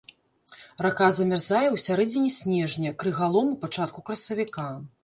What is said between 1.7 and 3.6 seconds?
сярэдзіне снежня, крыгалом